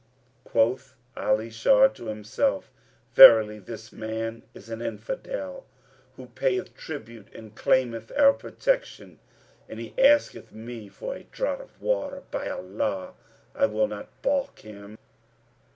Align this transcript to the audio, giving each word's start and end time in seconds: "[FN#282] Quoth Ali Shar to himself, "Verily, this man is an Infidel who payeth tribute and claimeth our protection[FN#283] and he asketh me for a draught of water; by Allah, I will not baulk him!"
"[FN#282] 0.01 0.43
Quoth 0.51 0.95
Ali 1.15 1.49
Shar 1.51 1.87
to 1.89 2.07
himself, 2.07 2.71
"Verily, 3.13 3.59
this 3.59 3.91
man 3.91 4.41
is 4.55 4.67
an 4.67 4.81
Infidel 4.81 5.63
who 6.15 6.25
payeth 6.25 6.75
tribute 6.75 7.31
and 7.35 7.53
claimeth 7.53 8.11
our 8.17 8.33
protection[FN#283] 8.33 9.17
and 9.69 9.79
he 9.79 9.93
asketh 9.99 10.51
me 10.51 10.89
for 10.89 11.13
a 11.13 11.25
draught 11.25 11.61
of 11.61 11.79
water; 11.79 12.23
by 12.31 12.49
Allah, 12.49 13.13
I 13.53 13.67
will 13.67 13.87
not 13.87 14.09
baulk 14.23 14.57
him!" 14.57 14.97